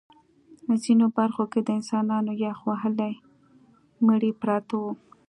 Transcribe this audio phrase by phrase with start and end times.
[0.83, 3.13] ځینو برخو کې د انسانانو یخ وهلي
[4.07, 4.91] مړي پراته وو